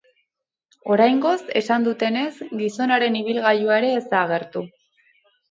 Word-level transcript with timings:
Oraingoz, 0.95 1.35
esan 1.61 1.85
dutenez, 1.87 2.31
gizonaren 2.63 3.19
ibilgailua 3.21 3.79
ere 3.83 3.93
ez 4.01 4.03
da 4.09 4.25
agertu. 4.25 4.67